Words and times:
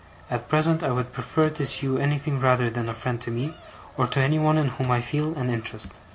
At 0.31 0.49
present 0.49 0.81
I 0.81 0.89
would 0.89 1.11
prefer 1.13 1.51
to 1.51 1.63
see 1.63 1.85
you 1.85 1.97
anything 1.99 2.39
rather 2.39 2.71
than 2.71 2.89
a 2.89 2.93
friend, 2.95 3.21
to 3.21 3.29
me, 3.29 3.55
or 3.97 4.07
to 4.07 4.19
anyone 4.19 4.57
in 4.57 4.69
whom 4.69 4.89
I 4.89 4.99
feel 4.99 5.35
an 5.35 5.51
interest. 5.51 5.99